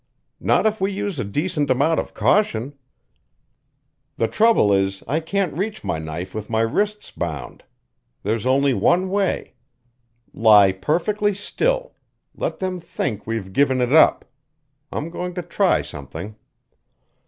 "Not 0.39 0.65
if 0.65 0.81
we 0.81 0.91
use 0.91 1.19
a 1.19 1.23
decent 1.23 1.69
amount 1.69 1.99
of 1.99 2.15
caution. 2.15 2.73
The 4.17 4.27
trouble 4.27 4.73
is, 4.73 5.03
I 5.07 5.19
can't 5.19 5.53
reach 5.53 5.83
my 5.83 5.99
knife 5.99 6.33
with 6.33 6.49
my 6.49 6.61
wrists 6.61 7.11
bound. 7.11 7.63
There's 8.23 8.47
only 8.47 8.73
one 8.73 9.11
way. 9.11 9.53
Lie 10.33 10.71
perfectly 10.71 11.35
still; 11.35 11.93
let 12.33 12.57
them 12.57 12.79
think 12.79 13.27
we've 13.27 13.53
given 13.53 13.79
it 13.79 13.93
up. 13.93 14.25
I'm 14.91 15.11
going 15.11 15.35
to 15.35 15.43
try 15.43 15.83
something." 15.83 16.35